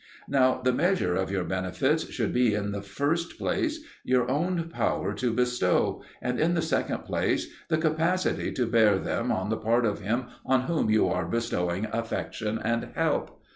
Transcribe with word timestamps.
Now 0.27 0.59
the 0.63 0.73
measure 0.73 1.13
of 1.13 1.29
your 1.29 1.43
benefits 1.43 2.09
should 2.09 2.33
be 2.33 2.55
in 2.55 2.71
the 2.71 2.81
first 2.81 3.37
place 3.37 3.83
your 4.03 4.27
own 4.31 4.71
power 4.73 5.13
to 5.13 5.31
bestow, 5.31 6.01
and 6.23 6.39
in 6.39 6.55
the 6.55 6.61
second 6.63 7.05
place 7.05 7.47
the 7.67 7.77
capacity 7.77 8.51
to 8.53 8.65
bear 8.65 8.97
them 8.97 9.31
on 9.31 9.49
the 9.49 9.57
part 9.57 9.85
of 9.85 10.01
him 10.01 10.25
on 10.43 10.61
whom 10.61 10.89
you 10.89 11.07
are 11.07 11.27
bestowing 11.27 11.85
affection 11.93 12.57
and 12.65 12.85
help. 12.95 13.43